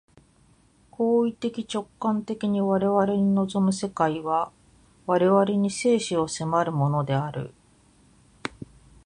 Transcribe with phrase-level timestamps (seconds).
[0.89, 4.51] 行為的直観的に我々に臨む世界は、
[5.05, 7.53] 我々に生死を迫るものである。